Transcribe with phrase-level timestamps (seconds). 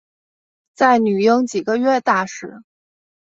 [0.73, 2.63] 在女婴几个月大时